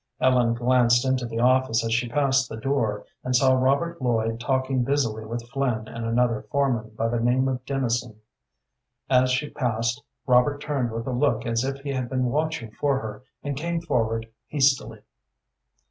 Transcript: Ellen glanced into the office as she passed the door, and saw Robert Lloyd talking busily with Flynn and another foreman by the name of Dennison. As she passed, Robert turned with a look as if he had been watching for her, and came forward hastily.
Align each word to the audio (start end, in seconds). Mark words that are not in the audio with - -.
Ellen 0.19 0.55
glanced 0.55 1.05
into 1.05 1.27
the 1.27 1.37
office 1.37 1.85
as 1.85 1.93
she 1.93 2.09
passed 2.09 2.49
the 2.49 2.57
door, 2.57 3.05
and 3.23 3.35
saw 3.35 3.53
Robert 3.53 4.01
Lloyd 4.01 4.39
talking 4.39 4.83
busily 4.83 5.23
with 5.25 5.47
Flynn 5.49 5.87
and 5.87 6.05
another 6.05 6.41
foreman 6.49 6.89
by 6.95 7.07
the 7.07 7.19
name 7.19 7.47
of 7.47 7.63
Dennison. 7.67 8.19
As 9.11 9.29
she 9.31 9.51
passed, 9.51 10.01
Robert 10.25 10.59
turned 10.59 10.91
with 10.91 11.05
a 11.05 11.11
look 11.11 11.45
as 11.45 11.63
if 11.63 11.81
he 11.81 11.91
had 11.91 12.09
been 12.09 12.25
watching 12.25 12.71
for 12.71 12.97
her, 12.99 13.21
and 13.43 13.55
came 13.55 13.79
forward 13.79 14.27
hastily. 14.47 15.03